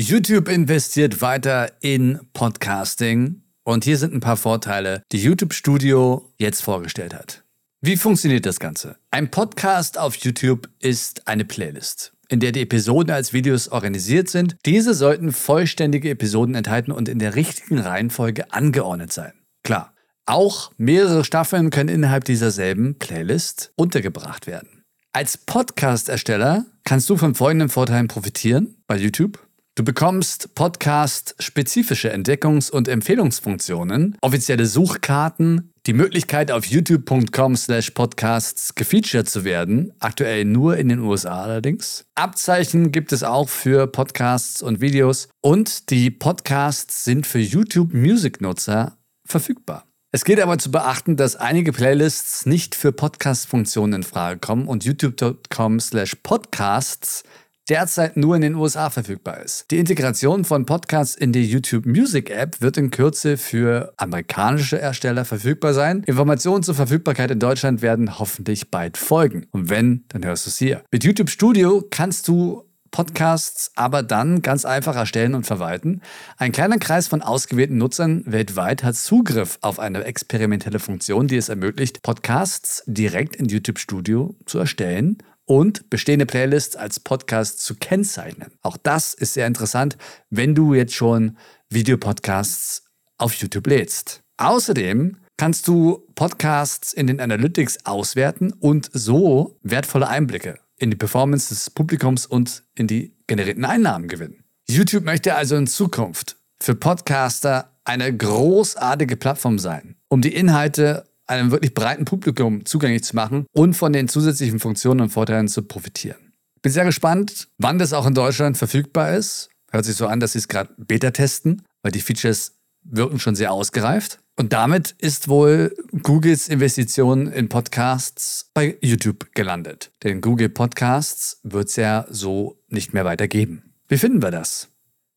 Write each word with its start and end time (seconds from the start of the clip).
YouTube 0.00 0.46
investiert 0.48 1.22
weiter 1.22 1.72
in 1.80 2.20
Podcasting 2.32 3.42
und 3.64 3.82
hier 3.82 3.98
sind 3.98 4.14
ein 4.14 4.20
paar 4.20 4.36
Vorteile, 4.36 5.02
die 5.10 5.20
YouTube 5.20 5.52
Studio 5.52 6.32
jetzt 6.38 6.62
vorgestellt 6.62 7.12
hat. 7.12 7.42
Wie 7.80 7.96
funktioniert 7.96 8.46
das 8.46 8.60
Ganze? 8.60 8.94
Ein 9.10 9.32
Podcast 9.32 9.98
auf 9.98 10.14
YouTube 10.14 10.68
ist 10.78 11.26
eine 11.26 11.44
Playlist, 11.44 12.12
in 12.28 12.38
der 12.38 12.52
die 12.52 12.60
Episoden 12.60 13.12
als 13.12 13.32
Videos 13.32 13.70
organisiert 13.70 14.28
sind. 14.28 14.54
Diese 14.64 14.94
sollten 14.94 15.32
vollständige 15.32 16.10
Episoden 16.10 16.54
enthalten 16.54 16.92
und 16.92 17.08
in 17.08 17.18
der 17.18 17.34
richtigen 17.34 17.80
Reihenfolge 17.80 18.52
angeordnet 18.52 19.12
sein. 19.12 19.32
Klar, 19.64 19.94
auch 20.26 20.70
mehrere 20.76 21.24
Staffeln 21.24 21.70
können 21.70 21.88
innerhalb 21.88 22.22
dieser 22.22 22.52
selben 22.52 23.00
Playlist 23.00 23.72
untergebracht 23.74 24.46
werden. 24.46 24.84
Als 25.10 25.36
Podcast-Ersteller 25.38 26.66
kannst 26.84 27.10
du 27.10 27.16
von 27.16 27.34
folgenden 27.34 27.68
Vorteilen 27.68 28.06
profitieren 28.06 28.76
bei 28.86 28.96
YouTube. 28.96 29.47
Du 29.78 29.84
bekommst 29.84 30.56
Podcast-spezifische 30.56 32.12
Entdeckungs- 32.12 32.68
und 32.68 32.88
Empfehlungsfunktionen, 32.88 34.16
offizielle 34.22 34.66
Suchkarten, 34.66 35.72
die 35.86 35.92
Möglichkeit 35.92 36.50
auf 36.50 36.66
youtube.com 36.66 37.54
slash 37.54 37.92
podcasts 37.92 38.74
gefeatured 38.74 39.28
zu 39.28 39.44
werden, 39.44 39.92
aktuell 40.00 40.44
nur 40.46 40.78
in 40.78 40.88
den 40.88 40.98
USA 40.98 41.44
allerdings. 41.44 42.06
Abzeichen 42.16 42.90
gibt 42.90 43.12
es 43.12 43.22
auch 43.22 43.48
für 43.48 43.86
Podcasts 43.86 44.62
und 44.62 44.80
Videos 44.80 45.28
und 45.42 45.90
die 45.90 46.10
Podcasts 46.10 47.04
sind 47.04 47.24
für 47.24 47.38
YouTube 47.38 47.94
Music-Nutzer 47.94 48.98
verfügbar. 49.24 49.84
Es 50.10 50.24
gilt 50.24 50.40
aber 50.40 50.58
zu 50.58 50.72
beachten, 50.72 51.16
dass 51.16 51.36
einige 51.36 51.72
Playlists 51.72 52.46
nicht 52.46 52.74
für 52.74 52.90
Podcast-Funktionen 52.90 53.92
in 53.92 54.02
Frage 54.02 54.40
kommen 54.40 54.66
und 54.66 54.84
youtube.com 54.84 55.78
slash 55.78 56.16
podcasts 56.24 57.22
derzeit 57.68 58.16
nur 58.16 58.36
in 58.36 58.42
den 58.42 58.54
USA 58.54 58.90
verfügbar 58.90 59.42
ist. 59.42 59.70
Die 59.70 59.78
Integration 59.78 60.44
von 60.44 60.64
Podcasts 60.64 61.14
in 61.14 61.32
die 61.32 61.44
YouTube 61.44 61.86
Music 61.86 62.30
App 62.30 62.60
wird 62.60 62.76
in 62.78 62.90
Kürze 62.90 63.36
für 63.36 63.92
amerikanische 63.96 64.80
Ersteller 64.80 65.24
verfügbar 65.24 65.74
sein. 65.74 66.02
Informationen 66.06 66.62
zur 66.62 66.74
Verfügbarkeit 66.74 67.30
in 67.30 67.38
Deutschland 67.38 67.82
werden 67.82 68.18
hoffentlich 68.18 68.70
bald 68.70 68.96
folgen. 68.96 69.46
Und 69.50 69.68
wenn, 69.68 70.04
dann 70.08 70.24
hörst 70.24 70.46
du 70.46 70.50
es 70.50 70.58
hier. 70.58 70.82
Mit 70.90 71.04
YouTube 71.04 71.30
Studio 71.30 71.84
kannst 71.90 72.28
du 72.28 72.64
Podcasts 72.90 73.70
aber 73.74 74.02
dann 74.02 74.40
ganz 74.40 74.64
einfach 74.64 74.96
erstellen 74.96 75.34
und 75.34 75.44
verwalten. 75.44 76.00
Ein 76.38 76.52
kleiner 76.52 76.78
Kreis 76.78 77.06
von 77.06 77.20
ausgewählten 77.20 77.76
Nutzern 77.76 78.22
weltweit 78.24 78.82
hat 78.82 78.96
Zugriff 78.96 79.58
auf 79.60 79.78
eine 79.78 80.04
experimentelle 80.04 80.78
Funktion, 80.78 81.28
die 81.28 81.36
es 81.36 81.50
ermöglicht, 81.50 82.02
Podcasts 82.02 82.82
direkt 82.86 83.36
in 83.36 83.46
YouTube 83.46 83.78
Studio 83.78 84.34
zu 84.46 84.58
erstellen 84.58 85.18
und 85.48 85.88
bestehende 85.88 86.26
Playlists 86.26 86.76
als 86.76 87.00
Podcast 87.00 87.64
zu 87.64 87.74
kennzeichnen. 87.74 88.52
Auch 88.62 88.76
das 88.76 89.14
ist 89.14 89.32
sehr 89.32 89.46
interessant, 89.46 89.96
wenn 90.30 90.54
du 90.54 90.74
jetzt 90.74 90.94
schon 90.94 91.38
Videopodcasts 91.70 92.84
auf 93.16 93.32
YouTube 93.34 93.66
lädst. 93.66 94.20
Außerdem 94.36 95.16
kannst 95.38 95.66
du 95.66 96.06
Podcasts 96.14 96.92
in 96.92 97.06
den 97.06 97.20
Analytics 97.20 97.86
auswerten 97.86 98.52
und 98.52 98.90
so 98.92 99.58
wertvolle 99.62 100.08
Einblicke 100.08 100.58
in 100.76 100.90
die 100.90 100.96
Performance 100.96 101.48
des 101.48 101.70
Publikums 101.70 102.26
und 102.26 102.62
in 102.74 102.86
die 102.86 103.16
generierten 103.26 103.64
Einnahmen 103.64 104.08
gewinnen. 104.08 104.44
YouTube 104.68 105.04
möchte 105.04 105.34
also 105.34 105.56
in 105.56 105.66
Zukunft 105.66 106.36
für 106.60 106.74
Podcaster 106.74 107.80
eine 107.84 108.14
großartige 108.14 109.16
Plattform 109.16 109.58
sein, 109.58 109.96
um 110.08 110.20
die 110.20 110.34
Inhalte 110.34 111.04
einem 111.28 111.50
wirklich 111.50 111.74
breiten 111.74 112.04
Publikum 112.04 112.64
zugänglich 112.64 113.04
zu 113.04 113.14
machen 113.14 113.46
und 113.52 113.74
von 113.74 113.92
den 113.92 114.08
zusätzlichen 114.08 114.58
Funktionen 114.58 115.00
und 115.00 115.10
Vorteilen 115.10 115.48
zu 115.48 115.62
profitieren. 115.62 116.32
Bin 116.62 116.72
sehr 116.72 116.84
gespannt, 116.84 117.48
wann 117.58 117.78
das 117.78 117.92
auch 117.92 118.06
in 118.06 118.14
Deutschland 118.14 118.58
verfügbar 118.58 119.14
ist. 119.14 119.48
Hört 119.70 119.84
sich 119.84 119.96
so 119.96 120.06
an, 120.06 120.18
dass 120.18 120.32
sie 120.32 120.38
es 120.38 120.48
gerade 120.48 120.74
Beta 120.76 121.10
testen, 121.10 121.62
weil 121.82 121.92
die 121.92 122.00
Features 122.00 122.54
wirken 122.82 123.20
schon 123.20 123.34
sehr 123.34 123.52
ausgereift. 123.52 124.18
Und 124.36 124.52
damit 124.52 124.92
ist 124.98 125.28
wohl 125.28 125.74
Googles 126.02 126.48
Investition 126.48 127.26
in 127.26 127.48
Podcasts 127.48 128.50
bei 128.54 128.78
YouTube 128.80 129.34
gelandet. 129.34 129.90
Denn 130.04 130.20
Google 130.20 130.48
Podcasts 130.48 131.40
wird 131.42 131.68
es 131.68 131.76
ja 131.76 132.06
so 132.08 132.62
nicht 132.68 132.94
mehr 132.94 133.04
weitergeben. 133.04 133.74
Wie 133.88 133.98
finden 133.98 134.22
wir 134.22 134.30
das? 134.30 134.68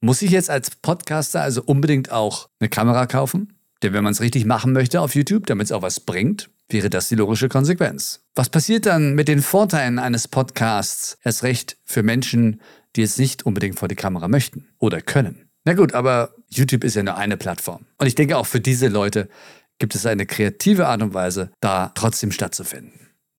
Muss 0.00 0.22
ich 0.22 0.30
jetzt 0.30 0.50
als 0.50 0.70
Podcaster 0.70 1.42
also 1.42 1.62
unbedingt 1.62 2.10
auch 2.10 2.48
eine 2.58 2.68
Kamera 2.68 3.06
kaufen? 3.06 3.52
Denn 3.82 3.92
wenn 3.92 4.04
man 4.04 4.12
es 4.12 4.20
richtig 4.20 4.44
machen 4.44 4.72
möchte 4.72 5.00
auf 5.00 5.14
YouTube, 5.14 5.46
damit 5.46 5.66
es 5.66 5.72
auch 5.72 5.82
was 5.82 6.00
bringt, 6.00 6.50
wäre 6.68 6.88
das 6.88 7.08
die 7.08 7.16
logische 7.16 7.48
Konsequenz. 7.48 8.20
Was 8.34 8.48
passiert 8.48 8.86
dann 8.86 9.14
mit 9.14 9.28
den 9.28 9.42
Vorteilen 9.42 9.98
eines 9.98 10.28
Podcasts, 10.28 11.18
erst 11.22 11.42
recht 11.42 11.76
für 11.84 12.02
Menschen, 12.02 12.60
die 12.96 13.02
es 13.02 13.18
nicht 13.18 13.44
unbedingt 13.44 13.78
vor 13.78 13.88
die 13.88 13.96
Kamera 13.96 14.28
möchten 14.28 14.68
oder 14.78 15.00
können? 15.00 15.48
Na 15.64 15.74
gut, 15.74 15.94
aber 15.94 16.34
YouTube 16.48 16.84
ist 16.84 16.96
ja 16.96 17.02
nur 17.02 17.16
eine 17.16 17.36
Plattform. 17.36 17.86
Und 17.98 18.06
ich 18.06 18.14
denke, 18.14 18.36
auch 18.36 18.46
für 18.46 18.60
diese 18.60 18.88
Leute 18.88 19.28
gibt 19.78 19.94
es 19.94 20.06
eine 20.06 20.26
kreative 20.26 20.86
Art 20.86 21.02
und 21.02 21.14
Weise, 21.14 21.50
da 21.60 21.92
trotzdem 21.94 22.32
stattzufinden. 22.32 23.11